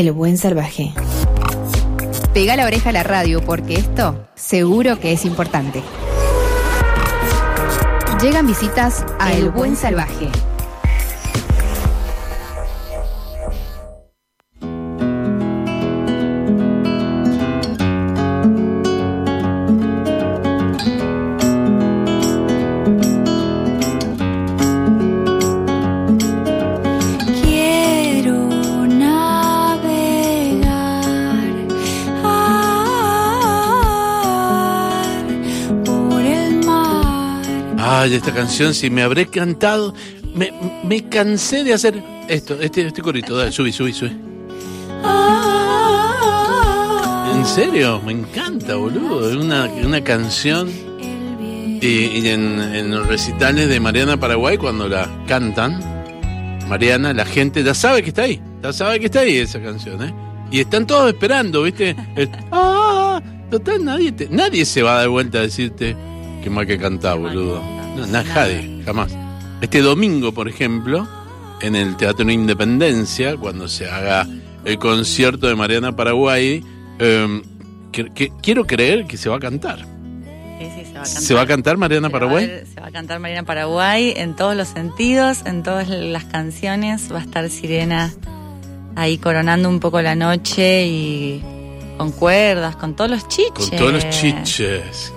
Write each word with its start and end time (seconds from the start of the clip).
El 0.00 0.12
buen 0.12 0.38
salvaje. 0.38 0.94
Pega 2.32 2.56
la 2.56 2.64
oreja 2.64 2.88
a 2.88 2.92
la 2.92 3.02
radio 3.02 3.44
porque 3.44 3.74
esto 3.74 4.26
seguro 4.34 4.98
que 4.98 5.12
es 5.12 5.26
importante. 5.26 5.82
Llegan 8.22 8.46
visitas 8.46 9.04
a 9.18 9.34
El 9.34 9.50
Buen 9.50 9.76
Salvaje. 9.76 10.30
Ay, 38.00 38.14
esta 38.14 38.32
canción, 38.32 38.72
si 38.72 38.88
me 38.88 39.02
habré 39.02 39.26
cantado, 39.26 39.92
me, 40.34 40.50
me 40.84 41.06
cansé 41.08 41.64
de 41.64 41.74
hacer 41.74 42.02
esto, 42.28 42.58
este, 42.58 42.86
este 42.86 43.02
corito. 43.02 43.36
Dale, 43.36 43.52
subí, 43.52 43.72
subí, 43.72 43.92
subí. 43.92 44.16
¿En 47.34 47.44
serio? 47.44 48.00
Me 48.04 48.12
encanta, 48.12 48.76
boludo. 48.76 49.28
Es 49.30 49.36
una, 49.36 49.64
una 49.84 50.02
canción. 50.02 50.70
Y, 51.82 51.86
y 51.86 52.28
en, 52.28 52.90
los 52.90 53.06
recitales 53.06 53.68
de 53.68 53.80
Mariana 53.80 54.18
Paraguay, 54.18 54.56
cuando 54.56 54.88
la 54.88 55.06
cantan, 55.26 55.78
Mariana, 56.68 57.12
la 57.12 57.26
gente 57.26 57.62
ya 57.62 57.74
sabe 57.74 58.02
que 58.02 58.08
está 58.10 58.22
ahí. 58.22 58.40
Ya 58.62 58.72
sabe 58.72 58.98
que 59.00 59.06
está 59.06 59.20
ahí 59.20 59.36
esa 59.36 59.60
canción, 59.60 60.02
¿eh? 60.02 60.14
Y 60.50 60.60
están 60.60 60.86
todos 60.86 61.08
esperando, 61.12 61.62
¿viste? 61.64 61.94
¡Ah! 62.50 63.20
Total, 63.50 63.84
nadie, 63.84 64.12
te- 64.12 64.28
nadie 64.30 64.64
se 64.64 64.82
va 64.82 64.94
a 64.94 64.98
dar 65.00 65.08
vuelta 65.10 65.38
a 65.38 65.42
decirte 65.42 65.94
que 66.42 66.48
mal 66.48 66.66
que 66.66 66.78
cantás, 66.78 67.18
boludo. 67.18 67.79
No, 67.96 68.06
nadie, 68.06 68.82
jamás. 68.84 69.12
Este 69.60 69.80
domingo, 69.80 70.32
por 70.32 70.48
ejemplo, 70.48 71.06
en 71.60 71.76
el 71.76 71.96
Teatro 71.96 72.30
Independencia, 72.30 73.36
cuando 73.36 73.68
se 73.68 73.88
haga 73.90 74.26
el 74.64 74.78
concierto 74.78 75.46
de 75.48 75.54
Mariana 75.54 75.94
Paraguay, 75.94 76.64
eh, 76.98 77.42
que- 77.92 78.10
que- 78.14 78.32
quiero 78.42 78.66
creer 78.66 79.06
que 79.06 79.16
se 79.16 79.28
va 79.28 79.36
a 79.36 79.40
cantar. 79.40 79.80
Sí, 79.80 80.66
sí, 80.76 80.84
se 80.84 80.92
va 80.94 81.00
a 81.00 81.04
cantar. 81.04 81.06
¿Se 81.22 81.34
va 81.34 81.40
a 81.42 81.46
cantar 81.46 81.76
Mariana 81.78 82.08
Se 82.08 82.12
va 82.12 82.16
a 82.16 82.20
Paraguay? 82.20 82.46
ver- 82.46 82.66
se 82.74 82.80
va 82.80 82.86
a 82.86 82.90
cantar 82.90 83.18
Mariana 83.20 83.46
Paraguay 83.46 84.12
en 84.16 84.36
todos 84.36 84.56
los 84.56 84.68
sentidos, 84.68 85.38
en 85.44 85.62
todas 85.62 85.88
las 85.88 86.24
canciones. 86.24 87.10
Va 87.12 87.18
a 87.18 87.22
estar 87.22 87.48
Sirena 87.50 88.12
ahí 88.96 89.18
coronando 89.18 89.68
un 89.68 89.80
poco 89.80 90.00
la 90.02 90.14
noche 90.14 90.86
y 90.86 91.42
con 91.98 92.12
cuerdas, 92.12 92.76
con 92.76 92.94
todos 92.96 93.10
los 93.10 93.28
chiches. 93.28 93.68
Con 93.70 93.78
todos 93.78 93.92
los 93.92 94.08
chiches. 94.10 95.12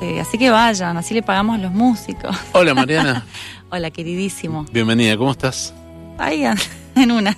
Sí, 0.00 0.18
así 0.18 0.38
que 0.38 0.50
vayan, 0.50 0.96
así 0.96 1.14
le 1.14 1.22
pagamos 1.22 1.56
a 1.58 1.62
los 1.62 1.72
músicos. 1.72 2.36
Hola 2.52 2.74
Mariana, 2.74 3.24
Hola, 3.70 3.90
queridísimo. 3.90 4.66
bienvenida, 4.72 5.16
¿cómo 5.16 5.30
estás? 5.32 5.72
Ahí 6.18 6.44
en 6.94 7.10
una. 7.10 7.36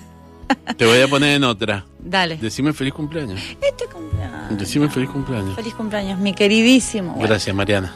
Te 0.77 0.85
voy 0.85 1.01
a 1.01 1.07
poner 1.07 1.35
en 1.35 1.43
otra. 1.43 1.85
Dale. 1.99 2.37
Decime 2.37 2.71
feliz 2.73 2.93
cumpleaños. 2.93 3.41
Este 3.61 3.85
cumpleaños. 3.91 4.57
Decime 4.57 4.89
feliz 4.89 5.09
cumpleaños. 5.09 5.55
Feliz 5.55 5.73
cumpleaños, 5.73 6.19
mi 6.19 6.33
queridísimo. 6.33 7.13
Bueno, 7.13 7.27
Gracias 7.27 7.55
Mariana. 7.55 7.93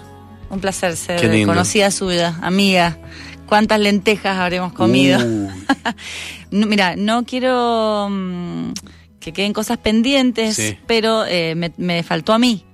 un 0.49 0.59
placer 0.59 0.95
ser 0.97 1.45
conocida 1.45 1.91
suya, 1.91 2.37
amiga. 2.41 2.97
¿Cuántas 3.47 3.79
lentejas 3.79 4.37
habremos 4.37 4.73
comido? 4.73 5.19
No, 6.51 6.67
mira, 6.67 6.97
no 6.97 7.23
quiero 7.23 8.09
mm, 8.11 8.73
que 9.21 9.31
queden 9.31 9.53
cosas 9.53 9.77
pendientes, 9.77 10.57
Sí. 10.57 10.77
pero 10.85 11.23
eh, 11.25 11.55
me, 11.55 11.71
me 11.77 12.03
faltó 12.03 12.33
a 12.33 12.39
mí 12.39 12.65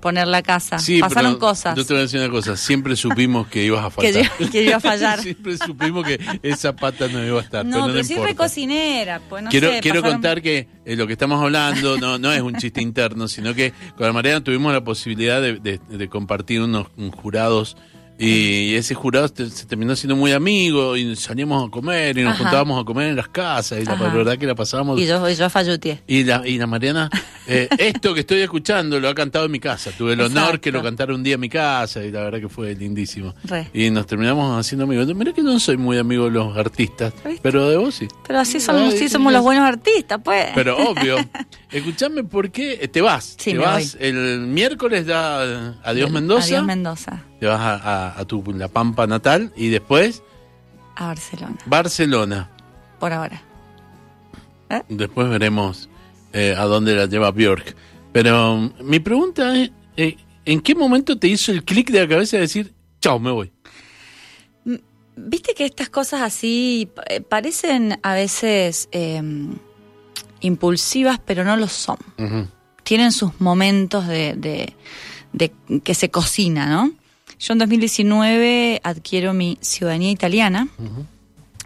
poner 0.00 0.26
la 0.28 0.42
casa. 0.42 0.78
Sí, 0.78 1.00
Pasaron 1.00 1.32
pero 1.34 1.38
cosas. 1.38 1.76
Yo 1.76 1.84
te 1.86 1.92
voy 1.92 2.00
a 2.00 2.02
decir 2.02 2.20
una 2.20 2.30
cosa. 2.30 2.56
Siempre 2.56 2.96
supimos 2.96 3.46
que 3.48 3.64
ibas 3.64 3.84
a 3.84 3.90
Que 4.00 4.12
faltar. 4.12 4.32
yo- 4.40 4.50
que 4.50 4.62
iba 4.64 4.76
a 4.76 4.80
fallar. 4.80 5.18
siempre 5.22 5.56
supimos 5.58 6.04
que 6.04 6.18
esa 6.42 6.74
pata 6.74 7.08
no 7.08 7.24
iba 7.24 7.38
a 7.40 7.42
estar. 7.42 7.64
no, 7.64 7.72
pero 7.72 7.82
pero, 7.86 7.94
no 7.94 8.00
importa. 8.00 8.22
fue 8.22 8.34
cocinera. 8.34 9.20
Pues 9.28 9.42
no 9.44 9.50
quiero 9.50 9.70
sé, 9.70 9.80
quiero 9.80 10.00
pasaron- 10.00 10.12
contar 10.14 10.42
que 10.42 10.68
eh, 10.84 10.96
lo 10.96 11.06
que 11.06 11.12
estamos 11.12 11.42
hablando 11.42 11.98
no, 11.98 12.18
no 12.18 12.32
es 12.32 12.40
un 12.42 12.54
chiste 12.56 12.80
interno, 12.82 13.28
sino 13.28 13.54
que 13.54 13.72
con 13.96 14.06
la 14.06 14.12
Mariana 14.12 14.42
tuvimos 14.42 14.72
la 14.72 14.82
posibilidad 14.82 15.40
de, 15.40 15.54
de- 15.60 15.78
de 15.88 16.08
compartir 16.08 16.60
unos 16.62 16.86
un 16.96 17.10
jurados 17.10 17.76
y 18.22 18.74
ese 18.74 18.94
jurado 18.94 19.28
se 19.28 19.64
terminó 19.66 19.96
siendo 19.96 20.14
muy 20.14 20.32
amigo 20.32 20.96
y 20.96 21.16
salíamos 21.16 21.66
a 21.66 21.70
comer 21.70 22.18
y 22.18 22.22
nos 22.22 22.34
Ajá. 22.34 22.42
juntábamos 22.44 22.82
a 22.82 22.84
comer 22.84 23.08
en 23.08 23.16
las 23.16 23.28
casas 23.28 23.80
y 23.80 23.84
la 23.84 23.94
verdad 23.94 24.36
que 24.36 24.46
la 24.46 24.54
pasábamos 24.54 25.00
Y 25.00 25.06
yo, 25.06 25.28
y 25.28 25.34
yo 25.34 25.48
falluteé. 25.48 26.02
y 26.06 26.24
la, 26.24 26.46
y 26.46 26.58
la 26.58 26.66
Mariana, 26.66 27.08
eh, 27.46 27.68
esto 27.78 28.12
que 28.12 28.20
estoy 28.20 28.40
escuchando 28.40 29.00
lo 29.00 29.08
ha 29.08 29.14
cantado 29.14 29.46
en 29.46 29.50
mi 29.52 29.58
casa. 29.58 29.90
Tuve 29.96 30.12
el 30.12 30.20
honor 30.20 30.60
que 30.60 30.70
lo 30.70 30.82
cantara 30.82 31.14
un 31.14 31.22
día 31.22 31.34
en 31.34 31.40
mi 31.40 31.48
casa 31.48 32.04
y 32.04 32.10
la 32.10 32.20
verdad 32.22 32.40
que 32.40 32.48
fue 32.50 32.74
lindísimo. 32.74 33.34
Re. 33.44 33.68
Y 33.72 33.90
nos 33.90 34.06
terminamos 34.06 34.58
haciendo 34.58 34.84
amigos. 34.84 35.06
Mira 35.14 35.32
que 35.32 35.42
no 35.42 35.58
soy 35.58 35.78
muy 35.78 35.96
amigo 35.96 36.24
de 36.26 36.30
los 36.32 36.56
artistas, 36.56 37.14
¿Viste? 37.24 37.40
pero 37.42 37.70
de 37.70 37.76
vos 37.78 37.94
sí. 37.94 38.06
Pero 38.26 38.40
así 38.40 38.60
somos, 38.60 38.92
Ay, 38.92 38.98
sí 38.98 39.08
somos 39.08 39.32
los 39.32 39.42
buenos 39.42 39.64
artistas, 39.66 40.20
pues. 40.22 40.48
Pero 40.54 40.76
obvio. 40.76 41.16
Escuchame, 41.70 42.24
¿por 42.24 42.50
qué 42.50 42.88
te 42.92 43.00
vas? 43.00 43.36
Sí, 43.38 43.52
te 43.52 43.58
me 43.58 43.64
vas 43.64 43.96
el 43.98 44.40
miércoles 44.40 45.06
da 45.06 45.76
Adiós 45.84 46.10
Mendoza. 46.10 46.44
Adiós 46.46 46.64
Mendoza. 46.64 47.24
Te 47.40 47.46
vas 47.46 47.58
a, 47.60 47.74
a- 47.74 48.20
a 48.20 48.24
tu 48.26 48.42
La 48.54 48.68
Pampa 48.68 49.06
natal 49.06 49.52
y 49.56 49.68
después 49.68 50.22
A 50.96 51.06
Barcelona, 51.06 51.56
Barcelona. 51.66 52.50
por 52.98 53.12
ahora. 53.12 53.42
Después 54.88 55.28
veremos 55.28 55.88
eh, 56.32 56.54
a 56.56 56.64
dónde 56.64 56.94
la 56.94 57.06
lleva 57.06 57.32
Björk. 57.32 57.74
Pero 58.12 58.54
um, 58.54 58.72
mi 58.82 59.00
pregunta 59.00 59.56
es, 59.56 59.70
eh, 59.96 60.16
¿en 60.44 60.60
qué 60.60 60.74
momento 60.76 61.18
te 61.18 61.26
hizo 61.28 61.50
el 61.50 61.64
clic 61.64 61.90
de 61.90 62.00
la 62.02 62.08
cabeza 62.08 62.36
de 62.36 62.42
decir, 62.42 62.72
chao, 63.00 63.18
me 63.18 63.30
voy? 63.32 63.50
Viste 65.16 65.54
que 65.54 65.64
estas 65.64 65.88
cosas 65.90 66.22
así 66.22 66.88
eh, 67.08 67.20
parecen 67.20 67.98
a 68.02 68.14
veces 68.14 68.88
eh, 68.92 69.20
impulsivas, 70.40 71.18
pero 71.24 71.44
no 71.44 71.56
lo 71.56 71.68
son. 71.68 71.96
Tienen 72.84 73.12
sus 73.12 73.40
momentos 73.40 74.06
de, 74.06 74.34
de- 74.36 74.74
de 75.32 75.52
que 75.82 75.94
se 75.94 76.10
cocina, 76.10 76.66
¿no? 76.66 76.92
Yo 77.40 77.54
en 77.54 77.58
2019 77.58 78.80
adquiero 78.84 79.32
mi 79.32 79.56
ciudadanía 79.62 80.10
italiana, 80.10 80.68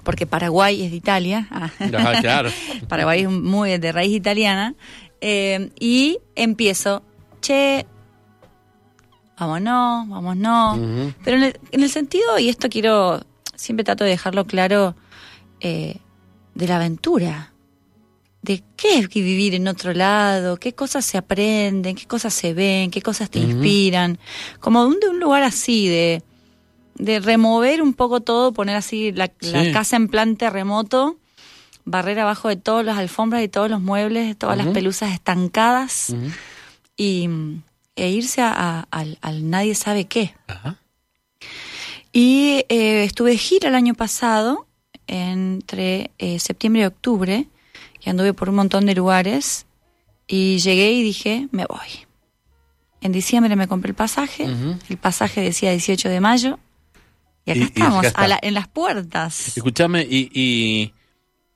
porque 0.04 0.24
Paraguay 0.26 0.82
es 0.84 0.90
de 0.92 0.96
Italia. 0.96 1.48
Ah. 1.50 1.70
Ah, 1.80 2.14
claro. 2.20 2.50
Paraguay 2.88 3.22
es 3.22 3.28
muy 3.30 3.76
de 3.78 3.92
raíz 3.92 4.12
italiana. 4.14 4.74
eh, 5.20 5.70
y 5.80 6.18
empiezo, 6.36 7.02
che, 7.40 7.86
vámonos, 9.38 10.08
vámonos. 10.08 10.78
Ujú. 10.78 11.12
Pero 11.24 11.36
en 11.38 11.42
el, 11.44 11.60
en 11.72 11.82
el 11.82 11.90
sentido, 11.90 12.38
y 12.38 12.48
esto 12.48 12.68
quiero, 12.68 13.24
siempre 13.56 13.82
trato 13.84 14.04
de 14.04 14.10
dejarlo 14.10 14.44
claro, 14.46 14.94
eh, 15.60 15.96
de 16.54 16.68
la 16.68 16.76
aventura. 16.76 17.50
De 18.44 18.62
qué 18.76 18.98
es 18.98 19.08
vivir 19.08 19.54
en 19.54 19.66
otro 19.68 19.94
lado, 19.94 20.58
qué 20.58 20.74
cosas 20.74 21.04
se 21.06 21.16
aprenden, 21.16 21.96
qué 21.96 22.06
cosas 22.06 22.34
se 22.34 22.52
ven, 22.52 22.90
qué 22.90 23.00
cosas 23.00 23.30
te 23.30 23.38
inspiran. 23.38 24.18
Como 24.60 24.86
de 24.88 25.08
un, 25.08 25.18
lugar 25.18 25.42
así, 25.42 25.88
de, 25.88 26.22
de 26.96 27.20
remover 27.20 27.80
un 27.80 27.94
poco 27.94 28.20
todo, 28.20 28.52
poner 28.52 28.76
así 28.76 29.12
la, 29.12 29.28
casa 29.72 29.96
en 29.96 30.08
plan 30.08 30.36
terremoto, 30.36 31.16
barrer 31.86 32.18
abajo 32.20 32.48
de 32.48 32.56
todas 32.56 32.84
las 32.84 32.98
alfombras 32.98 33.42
y 33.42 33.48
todos 33.48 33.70
los 33.70 33.80
muebles, 33.80 34.26
de 34.28 34.34
todas 34.34 34.58
las 34.58 34.66
pelusas 34.74 35.12
estancadas 35.12 36.14
y, 36.98 37.28
e 37.96 38.10
irse 38.10 38.42
a- 38.42 38.52
a- 38.54 38.86
al, 38.90 39.16
al 39.22 39.48
nadie 39.48 39.74
sabe 39.74 40.04
qué. 40.04 40.34
Ajá. 40.48 40.76
Y 42.12 42.64
eh, 42.68 43.04
estuve 43.04 43.30
de 43.32 43.38
gira 43.38 43.68
el 43.70 43.74
año 43.74 43.94
pasado, 43.94 44.66
entre 45.06 46.10
eh, 46.18 46.38
septiembre 46.38 46.82
y 46.82 46.84
octubre, 46.86 47.46
y 48.04 48.10
anduve 48.10 48.32
por 48.34 48.48
un 48.48 48.56
montón 48.56 48.86
de 48.86 48.94
lugares, 48.94 49.66
y 50.26 50.58
llegué 50.58 50.92
y 50.92 51.02
dije, 51.02 51.48
me 51.52 51.66
voy. 51.66 52.06
En 53.00 53.12
diciembre 53.12 53.54
me 53.56 53.68
compré 53.68 53.90
el 53.90 53.94
pasaje, 53.96 54.44
el 54.88 54.96
pasaje 54.96 55.40
decía 55.42 55.70
18 55.70 56.08
de 56.08 56.20
mayo, 56.20 56.58
y 57.44 57.50
acá 57.50 57.58
Y- 57.58 57.62
y 57.62 57.64
estamos, 57.66 58.04
acá 58.06 58.22
a 58.22 58.28
la- 58.28 58.38
en 58.42 58.54
las 58.54 58.68
puertas. 58.68 59.56
Escúchame, 59.56 60.06
y, 60.08 60.30
y, 60.32 60.94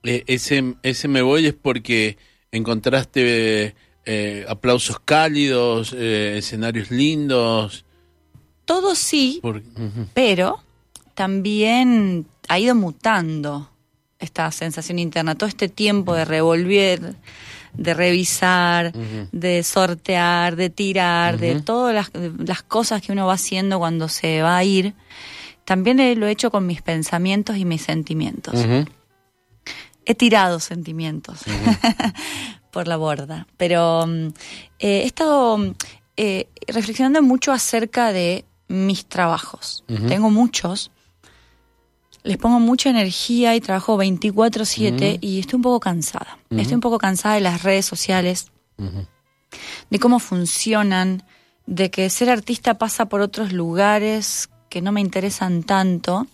eh, 0.02 0.24
ese, 0.26 0.74
ese 0.82 1.08
me 1.08 1.22
voy 1.22 1.46
es 1.46 1.54
porque 1.54 2.18
encontraste 2.52 3.74
eh, 4.10 4.46
aplausos 4.48 5.00
cálidos, 5.00 5.94
eh, 5.96 6.38
escenarios 6.38 6.90
lindos. 6.90 7.84
Todo 8.64 8.94
sí, 8.94 9.40
pero 10.14 10.62
también 11.14 12.26
ha 12.48 12.58
ido 12.58 12.74
mutando 12.74 13.70
esta 14.18 14.50
sensación 14.50 14.98
interna, 14.98 15.34
todo 15.34 15.48
este 15.48 15.68
tiempo 15.68 16.14
de 16.14 16.24
revolver, 16.24 17.14
de 17.72 17.94
revisar, 17.94 18.92
de 19.32 19.62
sortear, 19.62 20.56
de 20.56 20.70
tirar, 20.70 21.38
de 21.38 21.60
todas 21.60 21.94
las, 21.94 22.10
las 22.38 22.62
cosas 22.62 23.02
que 23.02 23.12
uno 23.12 23.26
va 23.26 23.34
haciendo 23.34 23.78
cuando 23.78 24.08
se 24.08 24.42
va 24.42 24.56
a 24.56 24.64
ir, 24.64 24.94
también 25.64 26.18
lo 26.18 26.26
he 26.26 26.30
hecho 26.30 26.50
con 26.50 26.66
mis 26.66 26.80
pensamientos 26.80 27.58
y 27.58 27.64
mis 27.66 27.82
sentimientos. 27.82 28.54
He 30.06 30.14
tirado 30.14 30.60
sentimientos 30.60 31.40
por 32.70 32.88
la 32.88 32.96
borda. 32.96 33.46
Pero 33.58 34.06
mm, 34.06 34.28
eh, 34.78 35.02
he 35.02 35.04
estado 35.04 35.58
mm, 35.58 35.74
eh, 36.16 36.48
reflexionando 36.68 37.22
mucho 37.22 37.52
acerca 37.52 38.12
de 38.12 38.46
mis 38.68 39.04
trabajos. 39.04 39.84
Tengo 40.08 40.30
muchos. 40.30 40.90
Les 42.28 42.36
pongo 42.36 42.60
mucha 42.60 42.90
energía 42.90 43.56
y 43.56 43.60
trabajo 43.62 43.96
24/7 43.96 45.16
y 45.22 45.40
estoy 45.40 45.56
un 45.56 45.62
poco 45.62 45.80
cansada. 45.80 46.36
Estoy 46.50 46.74
un 46.74 46.82
poco 46.82 46.98
cansada 46.98 47.36
de 47.36 47.40
las 47.40 47.62
redes 47.62 47.86
sociales, 47.86 48.48
de 48.76 49.98
cómo 49.98 50.18
funcionan, 50.18 51.22
de 51.64 51.90
que 51.90 52.10
ser 52.10 52.28
artista 52.28 52.74
pasa 52.74 53.06
por 53.06 53.22
otros 53.22 53.54
lugares 53.54 54.50
que 54.68 54.82
no 54.82 54.92
me 54.92 55.00
interesan 55.00 55.62
tanto. 55.62 56.26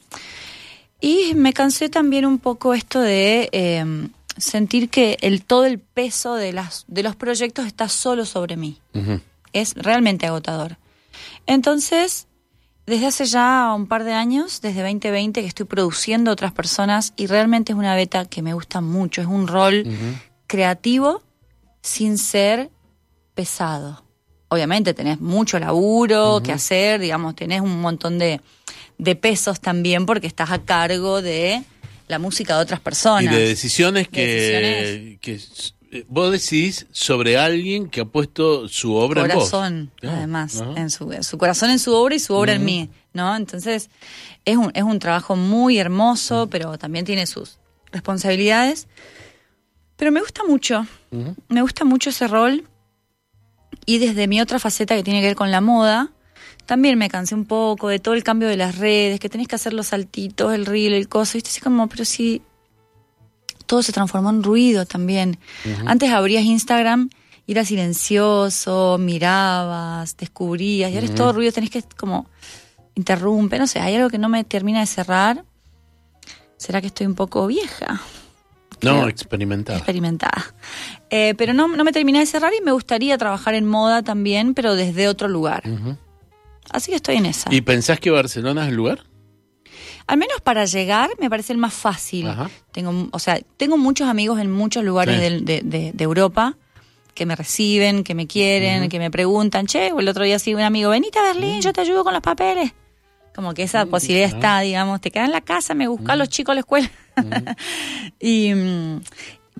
Y 1.00 1.34
me 1.36 1.52
cansé 1.52 1.88
también 1.88 2.26
un 2.26 2.40
poco 2.40 2.74
esto 2.74 2.98
de 2.98 3.48
eh, 3.52 4.08
sentir 4.36 4.88
que 4.88 5.16
el, 5.20 5.44
todo 5.44 5.64
el 5.64 5.78
peso 5.78 6.34
de, 6.34 6.52
las, 6.52 6.86
de 6.88 7.04
los 7.04 7.14
proyectos 7.14 7.66
está 7.66 7.88
solo 7.88 8.24
sobre 8.24 8.56
mí. 8.56 8.80
Es 9.52 9.74
realmente 9.76 10.26
agotador. 10.26 10.76
Entonces, 11.46 12.26
desde 12.86 13.06
hace 13.06 13.24
ya 13.24 13.72
un 13.74 13.86
par 13.86 14.04
de 14.04 14.12
años, 14.12 14.60
desde 14.60 14.82
2020, 14.82 15.40
que 15.40 15.46
estoy 15.46 15.66
produciendo 15.66 16.30
otras 16.30 16.52
personas 16.52 17.12
y 17.16 17.26
realmente 17.26 17.72
es 17.72 17.78
una 17.78 17.94
beta 17.94 18.24
que 18.26 18.42
me 18.42 18.52
gusta 18.54 18.80
mucho. 18.80 19.20
Es 19.22 19.26
un 19.26 19.46
rol 19.48 19.84
creativo 20.46 21.22
sin 21.82 22.18
ser 22.18 22.70
pesado. 23.34 24.02
Obviamente 24.48 24.94
tenés 24.94 25.20
mucho 25.20 25.58
laburo 25.58 26.40
que 26.44 26.52
hacer, 26.52 27.00
digamos, 27.00 27.34
tenés 27.34 27.60
un 27.60 27.80
montón 27.80 28.18
de, 28.18 28.40
de 28.98 29.16
pesos 29.16 29.60
también 29.60 30.06
porque 30.06 30.26
estás 30.26 30.50
a 30.50 30.60
cargo 30.62 31.22
de 31.22 31.62
la 32.06 32.18
música 32.18 32.56
de 32.56 32.62
otras 32.62 32.80
personas. 32.80 33.24
Y 33.24 33.28
de 33.36 33.48
decisiones 33.48 34.04
De 34.04 34.10
que, 34.10 34.26
decisiones. 34.26 35.18
que 35.20 35.34
s- 35.34 35.72
vos 36.08 36.32
decidís 36.32 36.86
sobre 36.90 37.38
alguien 37.38 37.88
que 37.88 38.00
ha 38.00 38.04
puesto 38.04 38.68
su 38.68 38.94
obra 38.94 39.22
corazón, 39.22 39.74
en 39.74 39.84
vos. 39.86 39.94
Claro. 40.00 40.16
además, 40.16 40.64
en 40.76 40.90
su, 40.90 41.38
corazón 41.38 41.70
en 41.70 41.78
su 41.78 41.94
obra 41.94 42.14
y 42.14 42.18
su 42.18 42.34
obra 42.34 42.54
en 42.54 42.64
mí, 42.64 42.90
¿no? 43.12 43.34
Entonces, 43.36 43.90
es 44.44 44.56
un, 44.56 44.70
es 44.74 44.82
un 44.82 44.98
trabajo 44.98 45.36
muy 45.36 45.78
hermoso, 45.78 46.48
pero 46.50 46.78
también 46.78 47.04
tiene 47.04 47.26
sus 47.26 47.58
responsabilidades. 47.92 48.88
Pero 49.96 50.10
me 50.10 50.20
gusta 50.20 50.42
mucho, 50.48 50.86
me 51.48 51.62
gusta 51.62 51.84
mucho 51.84 52.10
ese 52.10 52.26
rol. 52.26 52.64
Y 53.86 53.98
desde 53.98 54.26
mi 54.26 54.40
otra 54.40 54.58
faceta 54.58 54.96
que 54.96 55.02
tiene 55.02 55.20
que 55.20 55.28
ver 55.28 55.36
con 55.36 55.50
la 55.50 55.60
moda, 55.60 56.10
también 56.66 56.98
me 56.98 57.08
cansé 57.08 57.34
un 57.34 57.44
poco 57.44 57.88
de 57.88 57.98
todo 57.98 58.14
el 58.14 58.24
cambio 58.24 58.48
de 58.48 58.56
las 58.56 58.78
redes, 58.78 59.20
que 59.20 59.28
tenés 59.28 59.48
que 59.48 59.56
hacer 59.56 59.72
los 59.72 59.88
saltitos, 59.88 60.52
el 60.54 60.66
reel, 60.66 60.94
el 60.94 61.08
coso, 61.08 61.34
¿viste? 61.34 61.50
Así 61.50 61.60
como, 61.60 61.88
pero 61.88 62.04
sí, 62.04 62.42
todo 63.66 63.82
se 63.82 63.92
transformó 63.92 64.30
en 64.30 64.42
ruido 64.42 64.86
también. 64.86 65.38
Antes 65.86 66.10
abrías 66.10 66.44
Instagram 66.44 67.10
y 67.46 67.52
era 67.52 67.64
silencioso, 67.64 68.96
mirabas, 68.98 70.16
descubrías, 70.16 70.90
y 70.90 70.94
ahora 70.94 71.06
es 71.06 71.14
todo 71.14 71.32
ruido, 71.32 71.52
tenés 71.52 71.70
que 71.70 71.82
como 71.96 72.26
interrumpe, 72.94 73.58
no 73.58 73.66
sé, 73.66 73.80
hay 73.80 73.96
algo 73.96 74.08
que 74.08 74.18
no 74.18 74.28
me 74.28 74.44
termina 74.44 74.80
de 74.80 74.86
cerrar. 74.86 75.44
¿Será 76.56 76.80
que 76.80 76.86
estoy 76.86 77.06
un 77.06 77.14
poco 77.14 77.46
vieja? 77.46 78.00
No, 78.82 78.96
Creo. 78.96 79.08
experimentar. 79.08 79.76
experimentada. 79.76 80.54
Eh, 81.10 81.34
pero 81.36 81.52
no, 81.52 81.68
no 81.68 81.84
me 81.84 81.92
terminé 81.92 82.20
de 82.20 82.26
cerrar 82.26 82.52
y 82.58 82.62
me 82.64 82.72
gustaría 82.72 83.16
trabajar 83.18 83.54
en 83.54 83.66
moda 83.66 84.02
también, 84.02 84.54
pero 84.54 84.74
desde 84.74 85.08
otro 85.08 85.28
lugar. 85.28 85.62
Así 86.70 86.90
que 86.90 86.96
estoy 86.96 87.16
en 87.16 87.26
esa. 87.26 87.52
¿Y 87.54 87.60
pensás 87.60 88.00
que 88.00 88.10
Barcelona 88.10 88.62
es 88.64 88.68
el 88.70 88.76
lugar? 88.76 89.04
Al 90.06 90.18
menos 90.18 90.40
para 90.42 90.64
llegar 90.66 91.10
me 91.18 91.30
parece 91.30 91.52
el 91.52 91.58
más 91.58 91.72
fácil. 91.74 92.28
Ajá. 92.28 92.50
Tengo, 92.72 93.08
o 93.10 93.18
sea, 93.18 93.38
tengo 93.56 93.76
muchos 93.78 94.08
amigos 94.08 94.38
en 94.40 94.50
muchos 94.50 94.84
lugares 94.84 95.16
Sí. 95.16 95.44
de, 95.44 95.62
de- 95.62 95.92
de 95.92 96.04
Europa 96.04 96.56
que 97.14 97.26
me 97.26 97.36
reciben, 97.36 98.02
que 98.04 98.14
me 98.14 98.26
quieren, 98.26 98.88
que 98.88 98.98
me 98.98 99.10
preguntan, 99.10 99.66
che, 99.66 99.92
o 99.92 100.00
el 100.00 100.08
otro 100.08 100.24
día 100.24 100.38
sí 100.38 100.52
un 100.54 100.60
amigo, 100.62 100.90
venite 100.90 101.18
a 101.18 101.22
Berlín, 101.22 101.60
yo 101.60 101.72
te 101.72 101.80
ayudo 101.80 102.02
con 102.04 102.12
los 102.12 102.22
papeles. 102.22 102.72
Como 103.34 103.54
que 103.54 103.62
esa 103.62 103.86
posibilidad 103.86 104.28
está, 104.28 104.60
digamos, 104.60 105.00
te 105.00 105.10
quedas 105.10 105.26
en 105.26 105.32
la 105.32 105.40
casa, 105.40 105.74
me 105.74 105.86
buscan 105.88 106.18
los 106.18 106.28
chicos 106.28 106.52
a 106.52 106.54
la 106.54 106.60
escuela. 106.60 106.90
y, 108.20 108.52
mm, 108.54 109.00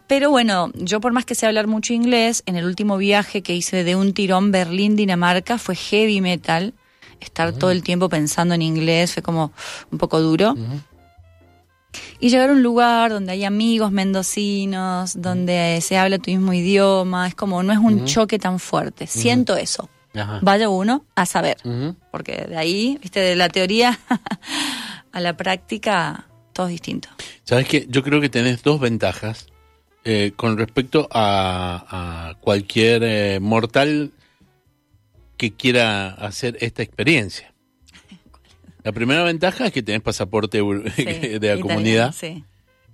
pero 0.07 0.31
bueno, 0.31 0.71
yo 0.75 1.01
por 1.01 1.13
más 1.13 1.25
que 1.25 1.35
sé 1.35 1.47
hablar 1.47 1.67
mucho 1.67 1.93
inglés, 1.95 2.43
en 2.47 2.57
el 2.57 2.65
último 2.67 2.97
viaje 2.99 3.43
que 3.43 3.55
hice 3.55 3.85
de 3.85 3.97
un 3.97 4.13
tirón 4.15 4.51
Berlín-Dinamarca 4.53 5.59
fue 5.59 5.75
heavy 5.77 6.21
metal. 6.21 6.75
Estar 7.21 7.53
todo 7.53 7.71
el 7.71 7.83
tiempo 7.83 8.09
pensando 8.09 8.55
en 8.55 8.63
inglés 8.63 9.15
fue 9.15 9.23
como 9.23 9.53
un 9.91 9.99
poco 9.99 10.21
duro. 10.21 10.55
Y 12.19 12.31
llegar 12.31 12.51
a 12.51 12.53
un 12.53 12.63
lugar 12.63 13.11
donde 13.13 13.33
hay 13.33 13.45
amigos 13.45 13.93
mendocinos, 13.93 15.21
donde 15.21 15.79
se 15.81 15.97
habla 15.97 16.19
tu 16.19 16.31
mismo 16.31 16.53
idioma, 16.53 17.29
es 17.29 17.35
como, 17.35 17.63
no 17.63 17.73
es 17.73 17.79
un 17.79 18.05
choque 18.05 18.39
tan 18.39 18.59
fuerte. 18.59 19.07
Siento 19.07 19.57
eso. 19.57 19.89
Ajá. 20.15 20.39
Vaya 20.43 20.69
uno 20.69 21.05
a 21.15 21.27
saber. 21.27 21.57
Porque 22.11 22.47
de 22.49 22.57
ahí, 22.57 22.99
viste, 23.03 23.21
de 23.21 23.37
la 23.37 23.49
teoría 23.49 23.99
a 25.13 25.21
la 25.21 25.37
práctica, 25.37 26.27
todo 26.53 26.67
es 26.67 26.73
distinto. 26.73 27.09
Sabes 27.45 27.69
que 27.69 27.87
yo 27.89 28.03
creo 28.03 28.21
que 28.21 28.29
tenés 28.29 28.63
dos 28.63 28.81
ventajas 28.81 29.47
eh, 30.05 30.33
con 30.37 30.57
respecto 30.57 31.09
a, 31.11 32.31
a 32.31 32.35
cualquier 32.41 33.03
eh, 33.05 33.41
mortal 33.41 34.13
que 35.37 35.53
quiera 35.53 36.09
hacer 36.11 36.57
esta 36.61 36.83
experiencia. 36.83 37.53
La 38.83 38.93
primera 38.93 39.23
ventaja 39.25 39.67
es 39.67 39.73
que 39.73 39.83
tenés 39.83 40.03
pasaporte 40.03 40.61
Sí, 40.97 41.05
de 41.05 41.55
la 41.57 41.61
comunidad. 41.61 42.13
Sí, 42.13 42.45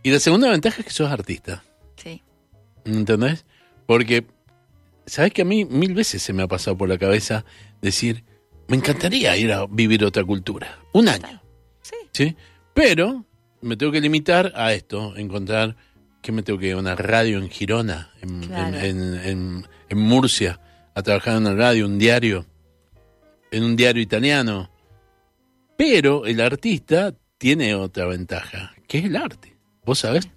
Y 0.03 0.11
la 0.11 0.21
segunda 0.21 0.49
ventaja 0.51 0.81
es 0.81 0.87
que 0.87 0.93
sos 0.93 1.11
artista. 1.11 1.65
sí. 1.97 2.23
¿Entendés? 2.85 3.45
Porque, 3.87 4.25
¿sabes 5.05 5.33
que 5.33 5.43
a 5.43 5.45
mí 5.45 5.65
mil 5.67 5.93
veces 5.95 6.23
se 6.23 6.33
me 6.33 6.43
ha 6.43 6.47
pasado 6.49 6.79
por 6.79 6.89
la 6.89 6.97
cabeza 6.97 7.45
decir, 7.83 8.25
me 8.69 8.77
encantaría 8.77 9.37
ir 9.37 9.53
a 9.53 9.67
vivir 9.67 10.03
otra 10.05 10.25
cultura? 10.25 10.79
Un 10.93 11.09
año. 11.09 11.43
Sí. 11.83 11.97
¿Sí? 12.13 12.37
Pero 12.73 13.27
me 13.61 13.77
tengo 13.77 13.93
que 13.93 14.01
limitar 14.01 14.53
a 14.57 14.73
esto, 14.73 15.15
encontrar 15.17 15.77
que 16.23 16.33
me 16.33 16.43
tengo 16.43 16.59
que 16.59 16.69
ir 16.69 16.75
a 16.75 16.79
una 16.79 16.95
radio 16.95 17.39
en 17.39 17.51
Girona, 17.51 18.11
en, 18.23 18.41
Claro. 18.47 18.79
en, 18.79 18.85
en- 18.85 19.15
en- 19.25 19.67
en 19.91 19.99
Murcia, 19.99 20.59
a 20.95 21.03
trabajar 21.03 21.37
en 21.37 21.47
una 21.47 21.55
radio, 21.55 21.87
un 21.87 21.99
diario, 21.99 22.47
en 23.51 23.65
un 23.65 23.77
diario 23.77 24.03
italiano. 24.03 24.71
Pero 25.77 26.27
el 26.27 26.41
artista 26.41 27.15
tiene 27.39 27.75
otra 27.75 28.07
ventaja, 28.07 28.75
que 28.87 28.99
es 28.99 29.05
el 29.07 29.17
arte. 29.17 29.57
¿Vos 29.85 30.01
sabés? 30.01 30.29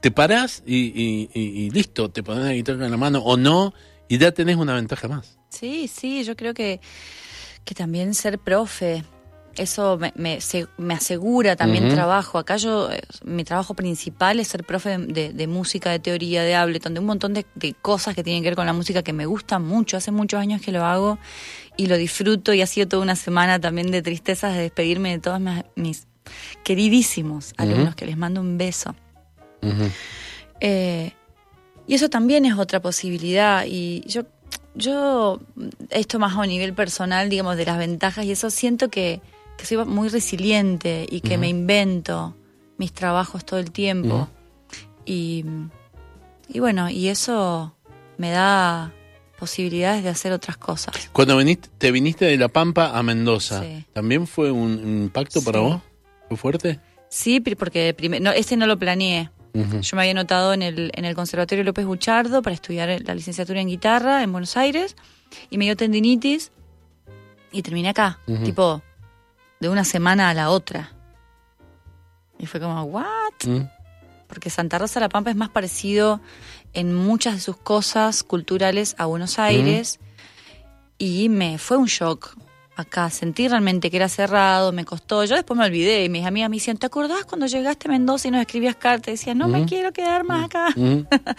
Te 0.00 0.10
parás 0.10 0.62
y, 0.66 0.76
y- 0.86 1.30
y- 1.34 1.64
y 1.66 1.70
listo, 1.70 2.10
te 2.10 2.22
pones 2.22 2.44
la 2.44 2.52
guitarra 2.52 2.84
en 2.86 2.90
la 2.90 2.96
mano 2.96 3.18
o 3.20 3.36
no, 3.36 3.74
y 4.08 4.18
ya 4.18 4.32
tenés 4.32 4.56
una 4.56 4.74
ventaja 4.74 5.08
más. 5.08 5.38
Sí, 5.48 5.88
sí, 5.88 6.24
yo 6.24 6.34
creo 6.36 6.52
que, 6.54 6.80
que 7.64 7.74
también 7.74 8.14
ser 8.14 8.38
profe, 8.38 9.04
eso 9.56 9.98
me, 9.98 10.12
me, 10.16 10.40
se- 10.40 10.66
me 10.78 10.94
asegura 10.94 11.56
también 11.56 11.88
trabajo. 11.94 12.38
Acá 12.38 12.56
yo, 12.56 12.90
eh, 12.90 13.02
mi 13.24 13.44
trabajo 13.44 13.74
principal 13.74 14.40
es 14.40 14.48
ser 14.48 14.64
profe 14.64 14.98
de, 14.98 15.32
de- 15.32 15.46
música, 15.46 15.90
de 15.90 15.98
teoría, 15.98 16.42
de 16.42 16.54
Ableton, 16.54 16.94
de 16.94 17.00
un 17.00 17.06
montón 17.06 17.34
de, 17.34 17.46
de 17.54 17.74
cosas 17.74 18.14
que 18.14 18.22
tienen 18.24 18.42
que 18.42 18.50
ver 18.50 18.56
con 18.56 18.66
la 18.66 18.72
música 18.72 19.02
que 19.02 19.12
me 19.12 19.26
gustan 19.26 19.62
mucho. 19.64 19.96
Hace 19.96 20.10
muchos 20.10 20.40
años 20.40 20.60
que 20.60 20.72
lo 20.72 20.84
hago 20.84 21.18
y 21.76 21.86
lo 21.86 21.96
disfruto 21.96 22.52
y 22.54 22.62
ha 22.62 22.66
sido 22.66 22.88
toda 22.88 23.02
una 23.02 23.16
semana 23.16 23.60
también 23.60 23.90
de 23.90 24.02
tristezas 24.02 24.54
de 24.54 24.60
despedirme 24.62 25.10
de 25.10 25.18
todos 25.18 25.40
mis, 25.40 25.64
mis 25.76 26.06
queridísimos 26.62 27.52
alumnos 27.56 27.94
que 27.94 28.06
les 28.06 28.16
mando 28.16 28.40
un 28.40 28.56
beso. 28.58 28.94
Eh, 30.60 31.12
y 31.86 31.94
eso 31.94 32.08
también 32.08 32.44
es 32.46 32.54
otra 32.58 32.80
posibilidad. 32.80 33.64
Y 33.66 34.02
yo, 34.06 34.22
yo, 34.74 35.40
esto 35.90 36.18
más 36.18 36.32
a 36.34 36.40
un 36.40 36.48
nivel 36.48 36.72
personal, 36.74 37.28
digamos, 37.28 37.56
de 37.56 37.66
las 37.66 37.78
ventajas, 37.78 38.24
y 38.24 38.32
eso 38.32 38.50
siento 38.50 38.88
que, 38.88 39.20
que 39.56 39.66
soy 39.66 39.84
muy 39.84 40.08
resiliente 40.08 41.06
y 41.08 41.20
que 41.20 41.38
me 41.38 41.48
invento 41.48 42.34
mis 42.78 42.92
trabajos 42.92 43.44
todo 43.44 43.60
el 43.60 43.70
tiempo. 43.70 44.28
y, 45.06 45.44
y 46.48 46.60
bueno, 46.60 46.88
y 46.90 47.08
eso 47.08 47.74
me 48.18 48.30
da 48.30 48.92
posibilidades 49.38 50.02
de 50.04 50.10
hacer 50.10 50.32
otras 50.32 50.56
cosas. 50.56 50.94
Cuando 51.12 51.36
viniste, 51.36 51.68
te 51.78 51.90
viniste 51.90 52.24
de 52.24 52.36
La 52.36 52.48
Pampa 52.48 52.96
a 52.96 53.02
Mendoza, 53.02 53.62
Sí. 53.62 53.84
¿también 53.92 54.26
fue 54.26 54.50
un, 54.50 55.02
impacto 55.04 55.42
para 55.42 55.60
vos? 55.60 55.80
¿Fue 56.28 56.36
fuerte? 56.36 56.80
Sí, 57.08 57.40
porque 57.40 57.94
no, 58.20 58.30
este 58.32 58.56
no 58.56 58.66
lo 58.66 58.78
planeé. 58.78 59.30
Yo 59.52 59.96
me 59.96 60.02
había 60.02 60.10
anotado 60.12 60.52
en 60.52 60.62
el, 60.62 60.90
en 60.94 61.04
el 61.04 61.14
Conservatorio 61.14 61.62
López 61.62 61.86
Buchardo 61.86 62.42
para 62.42 62.54
estudiar 62.54 63.00
la 63.04 63.14
licenciatura 63.14 63.60
en 63.60 63.68
guitarra 63.68 64.24
en 64.24 64.32
Buenos 64.32 64.56
Aires 64.56 64.96
y 65.48 65.58
me 65.58 65.64
dio 65.66 65.76
tendinitis 65.76 66.50
y 67.52 67.62
terminé 67.62 67.90
acá, 67.90 68.18
tipo 68.44 68.82
de 69.60 69.68
una 69.68 69.84
semana 69.84 70.28
a 70.30 70.34
la 70.34 70.50
otra. 70.50 70.92
Y 72.38 72.46
fue 72.46 72.60
como, 72.60 72.82
¿what? 72.84 73.04
Mm. 73.46 73.68
Porque 74.26 74.50
Santa 74.50 74.78
Rosa 74.78 75.00
de 75.00 75.04
la 75.04 75.08
Pampa 75.08 75.30
es 75.30 75.36
más 75.36 75.50
parecido 75.50 76.20
en 76.72 76.94
muchas 76.94 77.34
de 77.34 77.40
sus 77.40 77.56
cosas 77.56 78.22
culturales 78.24 78.96
a 78.98 79.06
Buenos 79.06 79.38
Aires 79.38 80.00
y 80.98 81.28
me 81.28 81.58
fue 81.58 81.76
un 81.76 81.86
shock 81.86 82.36
acá. 82.76 83.10
Sentí 83.10 83.46
realmente 83.46 83.90
que 83.90 83.96
era 83.96 84.08
cerrado, 84.08 84.72
me 84.72 84.84
costó. 84.84 85.24
Yo 85.24 85.36
después 85.36 85.56
me 85.56 85.64
olvidé 85.64 86.04
y 86.04 86.08
mis 86.08 86.26
amigas 86.26 86.50
me 86.50 86.56
decían, 86.56 86.76
¿te 86.76 86.86
acordás 86.86 87.24
cuando 87.24 87.46
llegaste 87.46 87.88
a 87.88 87.92
Mendoza 87.92 88.26
y 88.28 88.30
nos 88.32 88.40
escribías 88.40 88.76
cartas? 88.76 89.08
Y 89.08 89.10
decía, 89.12 89.34
no 89.34 89.46
me 89.46 89.58
Ujú. 89.60 89.68
quiero 89.68 89.92
quedar 89.92 90.24
más 90.24 90.46
acá. 90.46 90.74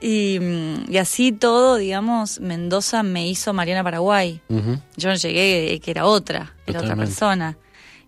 Y, 0.00 0.38
mm, 0.40 0.92
y 0.92 0.98
así 0.98 1.32
todo, 1.32 1.76
digamos, 1.76 2.40
Mendoza 2.40 3.02
me 3.02 3.26
hizo 3.28 3.52
Mariana 3.52 3.82
Paraguay. 3.82 4.40
Ujú. 4.48 4.78
Yo 4.96 5.08
no 5.08 5.14
llegué 5.14 5.72
eh, 5.72 5.80
que 5.80 5.90
era 5.90 6.06
otra, 6.06 6.54
era 6.66 6.80
otra 6.80 6.94
persona. 7.06 7.58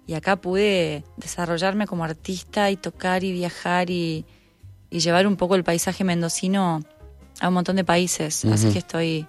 Y 0.07 0.15
acá 0.15 0.37
pude 0.37 1.05
desarrollarme 1.17 1.87
como 1.87 2.05
artista 2.05 2.71
y 2.71 2.77
tocar 2.77 3.25
y 3.25 3.33
viajar 3.33 3.91
y, 3.91 4.25
y 4.91 5.01
llevar 5.01 5.27
un 5.27 5.37
poco 5.37 5.55
el 5.55 5.65
paisaje 5.65 6.05
mendocino 6.05 6.83
a 7.41 7.49
un 7.49 7.55
montón 7.55 7.77
de 7.77 7.85
países. 7.85 8.45
Así 8.47 8.71
que 8.73 8.79
estoy 8.79 9.27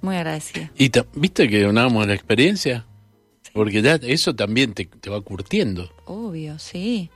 muy 0.00 0.16
agradecida. 0.16 0.70
Y 0.76 0.90
viste 1.14 1.48
que 1.48 1.64
hablábamos 1.64 2.02
de 2.02 2.08
la 2.08 2.14
experiencia, 2.14 2.84
porque 3.52 3.80
ya 3.82 3.94
eso 3.96 4.34
también 4.34 4.72
te, 4.74 4.86
te 4.86 5.10
va 5.10 5.20
curtiendo. 5.20 5.88
Obvio, 6.06 6.58
sí. 6.58 7.10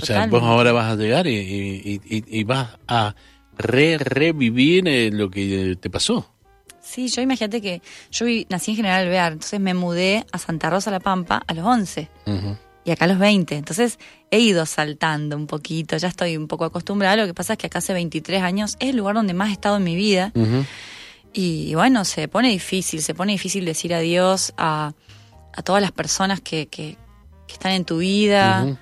O 0.00 0.04
sea, 0.04 0.26
vos 0.26 0.42
ahora 0.42 0.72
vas 0.72 0.92
a 0.92 0.96
llegar 0.96 1.26
y- 1.26 2.00
y 2.04 2.44
vas 2.44 2.76
a 2.86 3.14
re, 3.56 3.98
revivir 3.98 4.86
eh, 4.88 5.10
lo 5.12 5.30
que 5.30 5.76
te 5.80 5.90
pasó. 5.90 6.30
Sí, 6.80 7.08
yo 7.08 7.20
imagínate 7.22 7.60
que 7.60 7.82
yo 8.12 8.26
nací 8.48 8.70
en 8.70 8.76
General 8.76 9.02
Alvear, 9.04 9.32
entonces 9.32 9.58
me 9.60 9.74
mudé 9.74 10.24
a 10.30 10.38
Santa 10.38 10.70
Rosa 10.70 10.90
La 10.90 11.00
Pampa 11.00 11.42
a 11.46 11.52
los 11.54 11.64
11 11.66 12.08
Ujú. 12.26 12.56
y 12.84 12.90
acá 12.92 13.06
a 13.06 13.08
los 13.08 13.18
20. 13.18 13.56
Entonces 13.56 13.98
he 14.30 14.38
ido 14.38 14.64
saltando 14.66 15.36
un 15.36 15.48
poquito, 15.48 15.96
ya 15.96 16.06
estoy 16.08 16.36
un 16.36 16.46
poco 16.46 16.64
acostumbrada. 16.64 17.16
Lo 17.16 17.26
que 17.26 17.34
pasa 17.34 17.54
es 17.54 17.58
que 17.58 17.66
acá 17.66 17.78
hace 17.80 17.92
23 17.92 18.40
años 18.42 18.76
es 18.78 18.90
el 18.90 18.96
lugar 18.98 19.16
donde 19.16 19.34
más 19.34 19.48
he 19.50 19.52
estado 19.52 19.78
en 19.78 19.84
mi 19.84 19.96
vida. 19.96 20.32
Y 21.32 21.74
bueno, 21.74 22.04
se 22.04 22.28
pone 22.28 22.50
difícil, 22.50 23.02
se 23.02 23.14
pone 23.14 23.32
difícil 23.32 23.64
decir 23.64 23.92
adiós 23.92 24.54
a, 24.56 24.92
a 25.54 25.62
todas 25.62 25.82
las 25.82 25.92
personas 25.92 26.40
que, 26.40 26.66
que- 26.68 26.96
que 27.48 27.52
están 27.52 27.72
en 27.72 27.84
tu 27.84 27.98
vida, 27.98 28.78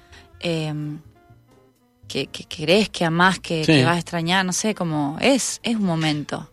que, 2.08 2.26
que 2.26 2.44
querés, 2.44 2.88
que 2.88 3.04
amás, 3.04 3.38
que, 3.40 3.64
Sí. 3.64 3.73
que 3.73 3.84
vas 3.84 3.96
a 3.96 3.99
extrañar, 3.99 4.44
no 4.44 4.52
sé, 4.52 4.75
como 4.75 5.16
es, 5.20 5.61
es 5.62 5.76
un 5.76 5.84
momento. 5.84 6.50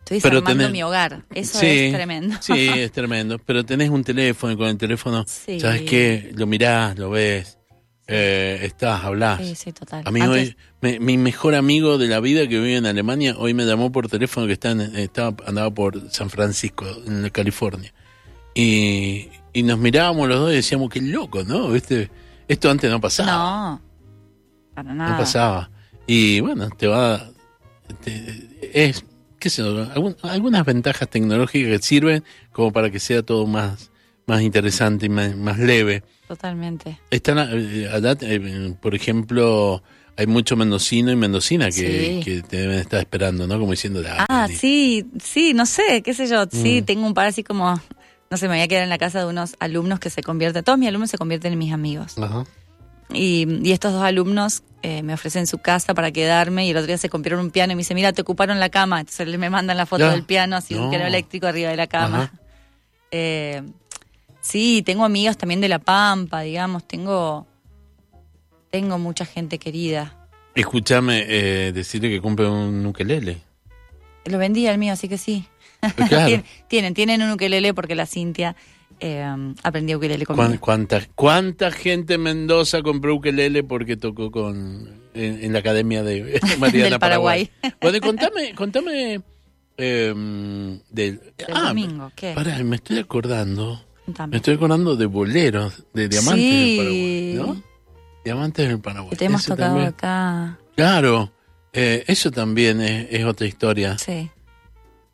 Estoy 0.00 0.20
Pero 0.20 0.40
desarmando 0.40 0.64
tenés- 0.64 0.72
mi 0.72 0.82
hogar, 0.82 1.24
eso 1.34 1.58
Sí, 1.58 1.66
es 1.66 1.94
tremendo. 1.94 2.36
Sí, 2.40 2.68
es 2.68 2.92
tremendo. 2.92 3.38
Pero 3.38 3.64
tenés 3.64 3.88
un 3.88 4.04
teléfono 4.04 4.52
y 4.52 4.56
con 4.56 4.68
el 4.68 4.76
teléfono, 4.76 5.24
Sí. 5.26 5.58
¿sabes 5.60 5.82
qué? 5.82 6.30
Lo 6.36 6.46
mirás, 6.46 6.98
lo 6.98 7.08
ves, 7.08 7.58
eh, 8.06 8.60
estás, 8.64 9.02
hablás. 9.02 9.40
Sí, 9.40 9.54
sí, 9.54 9.72
total. 9.72 10.02
A 10.06 10.10
mí 10.10 10.20
Antes- 10.20 10.48
hoy, 10.50 10.56
me- 10.82 11.00
mi 11.00 11.16
mejor 11.16 11.54
amigo 11.54 11.96
de 11.96 12.08
la 12.08 12.20
vida 12.20 12.42
que 12.46 12.58
vive 12.58 12.76
en 12.76 12.84
Alemania, 12.84 13.34
hoy 13.38 13.54
me 13.54 13.64
llamó 13.64 13.90
por 13.90 14.08
teléfono 14.08 14.46
que 14.46 14.52
está 14.52 14.72
en- 14.72 14.94
estaba, 14.94 15.34
andaba 15.46 15.70
por 15.72 16.10
San 16.10 16.28
Francisco, 16.28 16.84
en 17.06 17.30
California. 17.30 17.94
Y, 18.54 19.30
y 19.54 19.62
nos 19.62 19.78
mirábamos 19.78 20.28
los 20.28 20.38
dos 20.38 20.52
y 20.52 20.56
decíamos, 20.56 20.90
qué 20.90 21.00
loco, 21.00 21.44
¿no? 21.44 21.70
¿Viste? 21.70 22.10
Esto 22.46 22.70
antes 22.70 22.90
no 22.90 23.00
pasaba. 23.00 23.32
No, 23.32 23.80
para 24.74 24.94
nada. 24.94 25.10
No 25.12 25.18
pasaba. 25.18 25.70
Y 26.06 26.40
bueno, 26.40 26.68
te 26.70 26.86
va. 26.86 27.30
te- 28.02 28.48
es, 28.72 29.04
qué 29.38 29.50
sé 29.50 29.62
yo, 29.62 29.82
algún- 29.94 30.16
algunas 30.22 30.64
ventajas 30.64 31.08
tecnológicas 31.08 31.70
que 31.70 31.78
sirven 31.86 32.24
como 32.52 32.72
para 32.72 32.90
que 32.90 32.98
sea 32.98 33.22
todo 33.22 33.46
más, 33.46 33.90
más 34.26 34.40
interesante 34.42 35.06
y 35.06 35.08
más, 35.10 35.36
más 35.36 35.58
leve. 35.58 36.02
Totalmente. 36.26 36.98
Están, 37.10 37.38
eh, 37.52 37.88
allá, 37.92 38.16
eh, 38.22 38.74
por 38.80 38.94
ejemplo, 38.94 39.82
hay 40.16 40.26
mucho 40.26 40.56
mendocino 40.56 41.12
y 41.12 41.16
mendocina 41.16 41.66
que, 41.66 41.72
Sí. 41.72 42.20
que 42.24 42.42
te 42.42 42.56
deben 42.56 42.78
estar 42.78 43.00
esperando, 43.00 43.46
¿no? 43.46 43.58
Como 43.58 43.72
diciendo, 43.72 44.02
Ah, 44.08 44.24
"Dale". 44.28 44.56
sí, 44.56 45.04
sí, 45.22 45.52
no 45.54 45.66
sé, 45.66 46.02
qué 46.02 46.14
sé 46.14 46.26
yo. 46.26 46.44
Sí, 46.50 46.80
Mm. 46.80 46.84
tengo 46.86 47.06
un 47.06 47.12
par 47.14 47.26
así 47.26 47.42
como, 47.44 47.78
no 48.30 48.36
sé, 48.38 48.48
me 48.48 48.54
voy 48.54 48.62
a 48.62 48.68
quedar 48.68 48.84
en 48.84 48.88
la 48.88 48.98
casa 48.98 49.18
de 49.20 49.26
unos 49.26 49.56
alumnos 49.60 50.00
que 50.00 50.08
se 50.08 50.22
convierten, 50.22 50.64
todos 50.64 50.78
mis 50.78 50.88
alumnos 50.88 51.10
se 51.10 51.18
convierten 51.18 51.52
en 51.52 51.58
mis 51.58 51.72
amigos. 51.72 52.16
Ajá. 52.18 52.44
Y, 53.14 53.46
y 53.62 53.72
estos 53.72 53.92
dos 53.92 54.02
alumnos 54.02 54.62
eh, 54.82 55.02
me 55.02 55.14
ofrecen 55.14 55.46
su 55.46 55.58
casa 55.58 55.94
para 55.94 56.10
quedarme 56.12 56.66
y 56.66 56.70
el 56.70 56.76
otro 56.76 56.86
día 56.88 56.98
se 56.98 57.08
compraron 57.08 57.44
un 57.44 57.50
piano 57.50 57.72
y 57.72 57.76
me 57.76 57.80
dice, 57.80 57.94
mira, 57.94 58.12
te 58.12 58.22
ocuparon 58.22 58.60
la 58.60 58.68
cama. 58.68 59.00
Entonces 59.00 59.38
me 59.38 59.50
mandan 59.50 59.76
la 59.76 59.86
foto 59.86 60.04
Ya. 60.04 60.10
del 60.12 60.24
piano, 60.24 60.56
así 60.56 60.74
un 60.74 60.84
No. 60.84 60.90
piano 60.90 61.06
eléctrico 61.06 61.46
arriba 61.46 61.70
de 61.70 61.76
la 61.76 61.86
cama. 61.86 62.32
Eh, 63.10 63.62
sí, 64.40 64.82
tengo 64.84 65.04
amigos 65.04 65.36
también 65.38 65.60
de 65.60 65.68
La 65.68 65.78
Pampa, 65.78 66.40
digamos, 66.40 66.86
tengo, 66.86 67.46
tengo 68.70 68.98
mucha 68.98 69.24
gente 69.24 69.58
querida. 69.58 70.16
Escúchame 70.54 71.24
eh, 71.28 71.72
decirle 71.72 72.10
que 72.10 72.20
compre 72.20 72.46
un 72.48 72.84
ukelele. 72.86 73.40
Lo 74.26 74.38
vendí 74.38 74.66
el 74.66 74.78
mío, 74.78 74.92
así 74.92 75.08
que 75.08 75.18
sí. 75.18 75.46
Claro. 76.08 76.42
Tienen, 76.68 76.94
tienen 76.94 77.22
un 77.22 77.30
ukelele 77.32 77.74
porque 77.74 77.94
la 77.94 78.06
Cintia 78.06 78.56
eh, 79.00 79.54
aprendió 79.62 79.96
ukelele 79.98 80.26
conmigo. 80.26 80.46
¿Cuán- 80.46 80.58
¿Cuánta, 80.58 81.06
¿Cuánta 81.14 81.70
gente 81.70 82.14
en 82.14 82.22
Mendoza 82.22 82.82
compró 82.82 83.14
ukelele 83.14 83.62
porque 83.64 83.96
tocó 83.96 84.30
con 84.30 85.02
en, 85.14 85.44
en 85.44 85.52
la 85.52 85.58
academia 85.60 86.02
de 86.02 86.40
Mariana 86.58 86.90
Del 86.90 86.98
Paraguay. 86.98 87.50
Bueno, 87.80 87.96
y 87.96 88.00
contame, 88.00 88.54
contame 88.54 89.20
eh, 89.76 90.12
del, 90.90 91.20
Del 91.36 91.54
domingo, 91.54 92.10
¿qué? 92.16 92.32
Pará, 92.34 92.58
me 92.64 92.76
estoy 92.76 92.98
acordando, 92.98 93.84
Contame. 94.06 94.30
me 94.32 94.36
estoy 94.38 94.54
acordando 94.54 94.96
de 94.96 95.06
boleros, 95.06 95.84
de 95.92 96.08
diamantes 96.08 96.44
Sí. 96.44 96.76
del 96.76 96.78
Paraguay, 96.78 97.34
¿no? 97.56 97.62
Diamantes 98.24 98.68
del 98.68 98.80
Paraguay. 98.80 99.10
Que 99.10 99.16
te 99.16 99.24
hemos 99.26 99.40
Ese 99.42 99.50
tocado 99.50 99.68
también. 99.70 99.88
acá. 99.88 100.58
Claro, 100.76 101.32
eh, 101.72 102.04
eso 102.06 102.30
también 102.30 102.80
es, 102.80 103.06
es 103.10 103.24
otra 103.24 103.46
historia. 103.46 103.98
Sí. 103.98 104.30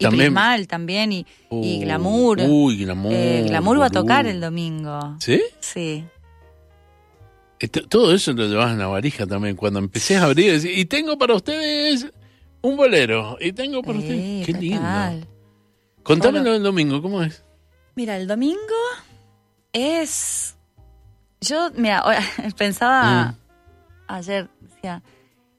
Y 0.01 0.05
También- 0.05 0.33
Prismal 0.35 0.67
también, 0.67 1.13
y, 1.13 1.27
y 1.51 1.77
Uh, 1.79 1.81
Glamour. 1.83 2.41
Uy, 2.49 2.79
Glamour. 2.85 3.13
Eh, 3.13 3.45
Glamour 3.47 3.81
va 3.83 3.87
a 3.87 3.91
tocar 3.91 4.27
el 4.27 4.41
domingo. 4.41 5.17
¿Sí? 5.21 5.41
Sí. 5.61 6.05
Esto- 7.59 7.87
todo 7.87 8.15
eso 8.15 8.33
lo 8.33 8.47
llevas 8.47 8.73
en 8.73 8.79
la 8.79 8.87
varija 8.87 9.27
también. 9.27 9.55
Cuando 9.57 9.79
empecé 9.79 10.17
a 10.17 10.25
abrir, 10.25 10.53
decía, 10.53 10.73
y 10.73 10.87
tengo 10.87 11.19
para 11.19 11.35
ustedes 11.35 12.07
un 12.63 12.77
bolero. 12.77 13.37
Y 13.41 13.53
tengo 13.53 13.83
para 13.83 13.99
Sí, 14.01 14.05
ustedes. 14.05 14.47
Qué 14.47 14.53
lindo. 14.55 14.79
total. 14.79 15.27
Contámelo 16.03 16.45
Solo- 16.47 16.57
el 16.57 16.63
domingo, 16.63 17.03
¿cómo 17.03 17.23
es? 17.23 17.45
Mira, 17.95 18.17
el 18.17 18.27
domingo 18.27 18.57
es. 19.75 20.57
Yo, 21.43 21.71
mira, 21.77 22.03
pensaba 22.57 23.27
Mm. 23.33 23.37
ayer, 24.09 24.49
decía, 24.61 25.03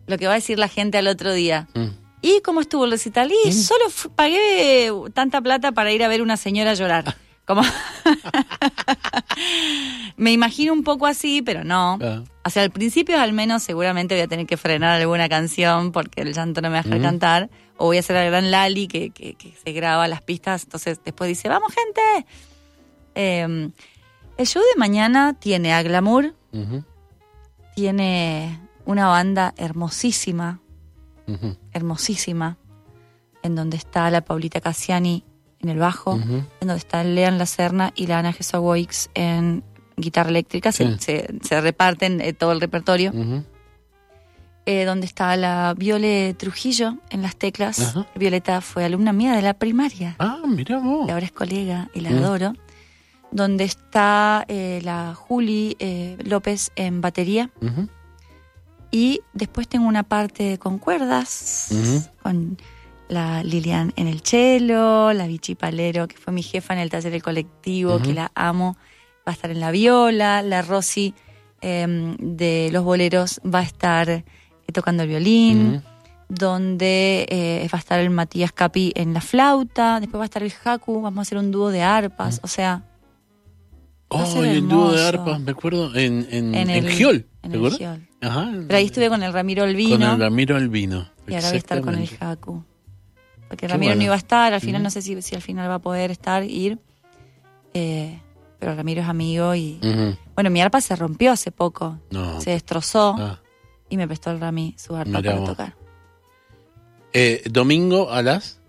lo 0.07 0.17
que 0.17 0.25
va 0.25 0.33
a 0.33 0.35
decir 0.35 0.57
la 0.57 0.67
gente 0.67 0.97
al 0.97 1.07
otro 1.07 1.31
día. 1.33 1.67
Mm. 1.75 2.00
¿Y 2.21 2.41
cómo 2.41 2.61
estuvo 2.61 2.85
el 2.85 2.91
recital? 2.91 3.31
Y 3.45 3.51
solo 3.53 3.85
pagué 4.15 4.91
tanta 5.13 5.41
plata 5.41 5.71
para 5.71 5.91
ir 5.91 6.03
a 6.03 6.07
ver 6.07 6.21
una 6.21 6.37
señora 6.37 6.73
llorar. 6.75 7.15
Como 7.45 7.63
Me 10.17 10.31
imagino 10.31 10.73
un 10.73 10.83
poco 10.83 11.07
así, 11.07 11.41
pero 11.41 11.63
no. 11.63 11.97
Ah, 12.01 12.23
O 12.45 12.49
sea, 12.49 12.63
al 12.63 12.71
principio 12.71 13.19
al 13.19 13.33
menos 13.33 13.63
seguramente 13.63 14.15
voy 14.15 14.21
a 14.21 14.27
tener 14.27 14.45
que 14.45 14.57
frenar 14.57 14.99
alguna 15.01 15.27
canción 15.29 15.91
porque 15.91 16.21
el 16.21 16.33
llanto 16.33 16.61
no 16.61 16.69
me 16.69 16.73
va 16.75 16.79
a 16.79 16.83
dejar 16.83 16.99
Mm. 16.99 17.03
cantar. 17.03 17.49
O 17.77 17.85
voy 17.85 17.97
a 17.97 18.01
hacer 18.01 18.15
la 18.15 18.23
gran 18.25 18.51
Lali 18.51 18.87
que, 18.87 19.09
que- 19.09 19.33
que 19.33 19.53
se 19.63 19.71
graba 19.73 20.07
las 20.07 20.21
pistas. 20.21 20.63
Entonces 20.63 20.99
después 21.03 21.27
dice, 21.27 21.49
vamos 21.49 21.73
gente. 21.73 22.27
Eh, 23.15 23.69
el 24.37 24.47
show 24.47 24.61
de 24.61 24.79
mañana 24.79 25.35
tiene 25.39 25.73
a 25.73 25.81
Glamour, 25.83 26.33
tiene 27.75 28.59
una 28.85 29.07
banda 29.07 29.53
hermosísima, 29.57 30.59
hermosísima, 31.73 32.57
en 33.43 33.55
donde 33.55 33.77
está 33.77 34.09
la 34.11 34.21
Paulita 34.21 34.61
Cassiani 34.61 35.23
en 35.59 35.69
el 35.69 35.77
bajo, 35.77 36.13
en 36.15 36.45
donde 36.59 36.77
está 36.77 37.03
Lean 37.03 37.37
Lacerna 37.37 37.91
y 37.95 38.07
la 38.07 38.19
Ana 38.19 38.33
Gesawix 38.33 39.09
en 39.13 39.63
guitarra 39.97 40.29
eléctrica, 40.29 40.71
se, 40.71 40.85
Sí. 40.85 40.95
se- 40.99 41.27
se 41.43 41.61
reparten 41.61 42.21
eh, 42.21 42.33
todo 42.33 42.51
el 42.51 42.61
repertorio, 42.61 43.11
eh, 44.65 44.85
donde 44.85 45.05
está 45.05 45.35
la 45.37 45.73
Viole 45.77 46.33
Trujillo 46.35 46.97
en 47.09 47.21
las 47.21 47.35
teclas. 47.35 47.95
Violeta 48.15 48.61
fue 48.61 48.85
alumna 48.85 49.11
mía 49.13 49.33
de 49.33 49.41
la 49.41 49.53
primaria 49.55 50.15
Ah, 50.19 50.39
mira 50.47 50.79
vos. 50.79 51.07
y 51.07 51.11
ahora 51.11 51.25
es 51.25 51.31
colega 51.31 51.89
y 51.93 52.01
la 52.01 52.09
adoro. 52.11 52.53
Donde 53.31 53.63
está 53.63 54.43
eh, 54.49 54.81
la 54.83 55.13
Juli 55.15 55.77
López 56.25 56.71
en 56.75 57.01
batería. 57.01 57.49
Y 58.91 59.21
después 59.33 59.67
tengo 59.69 59.87
una 59.87 60.03
parte 60.03 60.57
con 60.59 60.77
cuerdas, 60.77 61.69
con 62.21 62.57
la 63.07 63.43
Lilian 63.43 63.93
en 63.95 64.07
el 64.07 64.21
cello, 64.21 65.13
la 65.13 65.27
Vichy 65.27 65.55
Palero, 65.55 66.07
que 66.07 66.17
fue 66.17 66.33
mi 66.33 66.43
jefa 66.43 66.73
en 66.73 66.79
el 66.81 66.89
taller 66.89 67.11
del 67.11 67.23
colectivo, 67.23 68.01
que 68.01 68.13
la 68.13 68.31
amo, 68.35 68.75
va 69.27 69.31
a 69.31 69.31
estar 69.31 69.49
en 69.49 69.59
la 69.59 69.71
viola, 69.71 70.41
la 70.41 70.61
Rosy 70.61 71.13
em, 71.61 72.15
de 72.17 72.69
los 72.71 72.83
boleros 72.83 73.39
va 73.43 73.59
a 73.59 73.63
estar 73.63 74.09
eh, 74.09 74.23
tocando 74.73 75.03
el 75.03 75.09
violín, 75.09 75.83
donde 76.27 77.25
eh, 77.29 77.67
va 77.73 77.77
a 77.77 77.79
estar 77.79 77.99
el 77.99 78.09
Matías 78.09 78.51
Capi 78.53 78.93
en 78.95 79.13
la 79.13 79.21
flauta, 79.21 79.99
después 79.99 80.19
va 80.19 80.23
a 80.23 80.25
estar 80.25 80.43
el 80.43 80.53
Haku, 80.63 81.01
vamos 81.01 81.19
a 81.19 81.21
hacer 81.23 81.37
un 81.37 81.51
dúo 81.51 81.69
de 81.69 81.81
arpas, 81.81 82.39
o 82.43 82.47
sea, 82.47 82.83
Oh, 84.13 84.43
y 84.45 84.49
el 84.49 84.67
dúo 84.67 84.91
de 84.91 85.05
arpas, 85.05 85.39
me 85.39 85.51
acuerdo, 85.51 85.95
en, 85.95 86.27
en, 86.29 86.53
en 86.53 86.69
en 86.69 86.85
el 86.85 86.89
Giol, 86.91 87.25
en 87.43 87.51
¿te 87.51 87.57
el? 87.57 87.71
Giol. 87.77 88.07
Ajá. 88.21 88.51
Pero 88.67 88.77
ahí 88.77 88.85
estuve 88.85 89.07
con 89.09 89.23
el 89.23 89.31
Ramiro 89.33 89.63
Olvino. 89.63 89.97
Con 89.97 90.03
el 90.03 90.19
Ramiro 90.19 90.55
Albino. 90.57 91.09
Y 91.27 91.33
ahora 91.35 91.47
voy 91.47 91.55
a 91.55 91.57
estar 91.59 91.81
con 91.81 91.95
el. 91.95 92.09
Haku. 92.19 92.63
Porque 93.47 93.67
Ramiro 93.67 93.89
bueno. 93.91 93.99
no 93.99 94.05
iba 94.05 94.13
a 94.13 94.17
estar, 94.17 94.53
al 94.53 94.61
final 94.61 94.83
no 94.83 94.89
sé 94.89 95.01
si, 95.01 95.21
si 95.21 95.35
al 95.35 95.41
final 95.41 95.69
va 95.69 95.75
a 95.75 95.79
poder 95.79 96.11
estar, 96.11 96.43
ir. 96.43 96.77
eh, 97.73 98.19
pero 98.59 98.75
Ramiro 98.75 99.01
es 99.01 99.07
amigo 99.09 99.55
y... 99.55 99.79
Bueno, 100.35 100.49
mi 100.51 100.61
arpa 100.61 100.81
se 100.81 100.95
rompió 100.95 101.31
hace 101.31 101.51
poco, 101.51 101.97
No. 102.11 102.39
se 102.41 102.51
destrozó 102.51 103.15
Ah. 103.17 103.39
y 103.89 103.97
me 103.97 104.07
prestó 104.07 104.29
el 104.31 104.39
Rami 104.39 104.75
su 104.77 104.95
arpa 104.95 105.17
Mirá 105.17 105.31
para 105.31 105.39
vos. 105.39 105.49
tocar. 105.49 105.75
Eh, 107.13 107.41
domingo 107.49 108.11
a 108.11 108.21
las, 108.21 108.60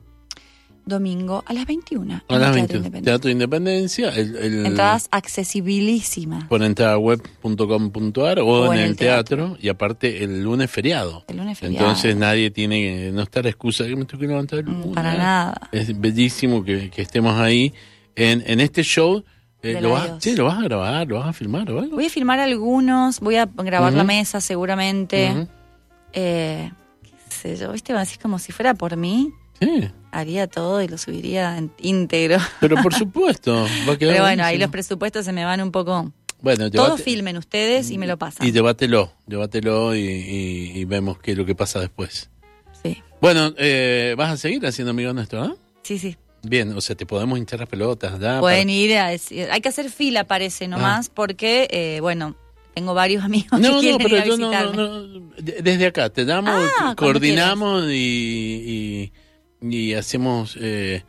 Domingo 0.84 1.44
a 1.46 1.52
las 1.52 1.66
21. 1.66 2.22
a 2.28 2.38
las 2.38 2.48
el 2.48 2.54
20. 2.54 2.68
Teatro 2.72 2.76
Independencia. 2.78 3.12
Teatro 3.12 3.30
Independencia. 3.30 4.08
El, 4.10 4.36
el- 4.36 4.66
Entradas 4.66 5.08
accesibilísimas. 5.10 6.44
por 6.44 6.62
entradaweb.com.ar 6.62 8.38
o, 8.40 8.46
O 8.46 8.72
en, 8.74 8.80
el 8.80 8.96
teatro. 8.96 9.56
Y 9.60 9.68
aparte, 9.68 10.24
el 10.24 10.42
lunes 10.42 10.70
feriado. 10.70 11.24
El 11.28 11.36
lunes 11.38 11.58
feriado. 11.58 11.86
Entonces 11.86 12.16
nadie 12.16 12.50
tiene 12.50 12.80
que. 12.80 13.10
No 13.12 13.22
está 13.22 13.42
la 13.42 13.48
excusa 13.50 13.84
de 13.84 13.90
que 13.90 13.96
me 13.96 14.04
tengo 14.04 14.20
que 14.20 14.26
levantar 14.26 14.58
el 14.60 14.66
Mm, 14.66 14.72
lunes. 14.80 14.94
Para 14.94 15.14
nada. 15.16 15.68
Es 15.72 15.98
bellísimo 16.00 16.64
que, 16.64 16.90
que 16.90 17.02
estemos 17.02 17.38
ahí 17.38 17.72
en, 18.16 18.42
en 18.46 18.60
este 18.60 18.82
show. 18.82 19.22
Eh, 19.62 19.78
¿lo, 19.80 19.90
vas, 19.90 20.10
sí, 20.18 20.34
¿Lo 20.34 20.46
vas 20.46 20.58
a 20.58 20.62
grabar? 20.62 21.06
¿Lo 21.06 21.20
vas 21.20 21.28
a 21.28 21.32
filmar 21.32 21.70
o 21.70 21.78
algo? 21.78 21.94
Voy 21.94 22.06
a 22.06 22.10
filmar 22.10 22.40
algunos, 22.40 23.20
voy 23.20 23.36
a 23.36 23.46
grabar 23.46 23.92
la 23.92 24.02
mesa 24.02 24.40
seguramente. 24.40 25.46
Eh, 26.12 26.72
qué 27.02 27.10
sé 27.34 27.56
yo, 27.56 27.70
¿viste? 27.72 27.92
Así 27.92 28.18
como 28.18 28.38
si 28.40 28.50
fuera 28.50 28.74
por 28.74 28.96
mí, 28.96 29.30
Sí, 29.60 29.88
haría 30.12 30.46
todo 30.46 30.80
y 30.82 30.88
lo 30.88 30.98
subiría 30.98 31.58
en- 31.58 31.72
íntegro. 31.80 32.38
pero 32.60 32.76
por 32.82 32.94
supuesto. 32.94 33.66
Va 33.88 33.94
a 33.94 33.98
quedar 33.98 34.14
Pero 34.14 34.22
bueno, 34.24 34.44
ahí 34.44 34.58
los 34.58 34.70
presupuestos 34.70 35.24
se 35.24 35.32
me 35.32 35.44
van 35.44 35.60
un 35.60 35.72
poco... 35.72 36.12
Bueno, 36.40 36.70
Todos 36.70 36.98
llévate- 37.00 37.04
filmen 37.04 37.36
ustedes 37.36 37.90
y 37.90 37.98
me 37.98 38.06
lo 38.06 38.16
pasan. 38.18 38.46
Y 38.46 38.50
debátelo, 38.50 39.12
debátelo 39.26 39.94
y, 39.94 40.00
y- 40.00 40.72
y 40.80 40.84
vemos 40.84 41.18
qué 41.18 41.32
es 41.32 41.38
lo 41.38 41.46
que 41.46 41.54
pasa 41.54 41.78
después. 41.80 42.30
Sí, 42.82 43.00
Bueno, 43.20 43.54
eh, 43.58 44.14
vas 44.18 44.30
a 44.32 44.36
seguir 44.36 44.66
haciendo 44.66 44.90
amigos 44.90 45.14
nuestros, 45.14 45.48
¿no? 45.48 45.56
sí, 45.82 45.98
sí. 45.98 46.16
Bien, 46.44 46.72
o 46.76 46.80
sea, 46.80 46.96
te 46.96 47.06
podemos 47.06 47.38
hinchar 47.38 47.60
las 47.60 47.68
pelotas, 47.68 48.18
¿ya? 48.18 48.40
Pueden 48.40 48.66
Para- 48.66 48.72
ir 48.72 48.96
a 48.98 49.08
decir... 49.10 49.48
Hay 49.52 49.60
que 49.60 49.68
hacer 49.68 49.88
fila, 49.90 50.24
parece, 50.24 50.66
nomás, 50.66 51.08
porque, 51.08 51.68
eh, 51.70 51.98
bueno, 52.00 52.34
tengo 52.74 52.92
varios 52.94 53.22
amigos 53.24 53.60
No, 53.60 53.80
que 53.80 53.90
no, 53.92 53.96
ir 53.96 53.96
pero 54.02 54.16
a 54.20 54.24
yo 54.24 54.36
no, 54.36 54.50
no, 54.50 54.72
no, 55.06 55.30
de- 55.38 55.62
desde 55.62 55.86
acá, 55.86 56.10
te 56.10 56.24
damos, 56.24 56.52
Ah, 56.80 56.96
coordinamos 56.96 57.84
y, 57.84 57.94
y, 57.94 59.12
y 59.62 59.94
hacemos, 59.94 60.56
eh, 60.60 61.04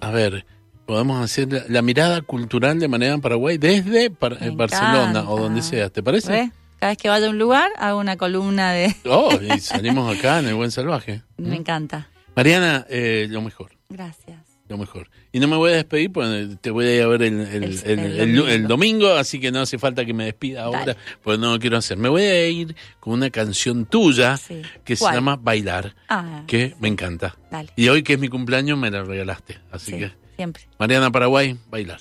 a 0.00 0.10
ver, 0.10 0.46
podemos 0.86 1.22
hacer 1.22 1.52
la, 1.52 1.62
la 1.68 1.82
mirada 1.82 2.22
cultural 2.22 2.78
de 2.80 2.88
manera 2.88 3.14
en 3.14 3.20
Paraguay 3.20 3.58
desde 3.58 4.10
Par- 4.10 4.38
eh, 4.40 4.50
Barcelona 4.54 5.28
o 5.28 5.38
donde 5.38 5.62
sea, 5.62 5.90
¿te 5.90 6.02
parece? 6.02 6.30
¿Ves? 6.32 6.50
Cada 6.78 6.92
vez 6.92 6.98
que 6.98 7.08
vaya 7.08 7.26
a 7.26 7.30
un 7.30 7.38
lugar, 7.38 7.70
hago 7.78 7.98
una 7.98 8.16
columna 8.16 8.72
de... 8.72 8.94
Oh, 9.04 9.32
y 9.34 9.58
salimos 9.60 10.16
acá 10.16 10.38
en 10.38 10.46
el 10.46 10.54
Buen 10.54 10.70
Salvaje. 10.70 11.22
Me 11.36 11.56
encanta. 11.56 12.08
Mariana, 12.36 12.86
eh, 12.88 13.26
lo 13.28 13.42
mejor. 13.42 13.72
Gracias. 13.88 14.38
Lo 14.68 14.76
mejor. 14.76 15.08
Y 15.32 15.40
no 15.40 15.48
me 15.48 15.56
voy 15.56 15.72
a 15.72 15.76
despedir 15.76 16.12
porque 16.12 16.56
te 16.60 16.70
voy 16.70 16.86
a 16.86 16.96
ir 16.96 17.02
a 17.02 17.06
ver 17.06 17.22
el, 17.22 17.40
el- 17.84 18.66
domingo. 18.68 19.14
así 19.14 19.40
que 19.40 19.50
no 19.50 19.60
hace 19.60 19.78
falta 19.78 20.04
que 20.04 20.12
me 20.12 20.24
despida 20.26 20.64
ahora, 20.64 20.80
Dale. 20.80 20.96
porque 21.22 21.38
no 21.38 21.52
lo 21.54 21.58
quiero 21.58 21.76
hacer. 21.78 21.96
Me 21.96 22.08
voy 22.10 22.22
a 22.22 22.48
ir 22.48 22.76
con 23.00 23.14
una 23.14 23.30
canción 23.30 23.86
tuya 23.86 24.36
Sí. 24.36 24.60
que 24.84 24.94
se 24.96 25.04
llama 25.10 25.36
Bailar, 25.36 25.94
Ah, 26.08 26.42
que 26.46 26.74
me 26.80 26.88
encanta. 26.88 27.36
dale. 27.50 27.70
Y 27.76 27.88
hoy 27.88 28.02
que 28.02 28.12
es 28.14 28.18
mi 28.18 28.28
cumpleaños 28.28 28.78
me 28.78 28.90
la 28.90 29.02
regalaste. 29.04 29.58
Así 29.70 29.92
Sí, 29.92 29.98
que, 29.98 30.12
siempre. 30.36 30.64
Mariana 30.78 31.10
Paraguay, 31.10 31.56
Bailar. 31.70 32.00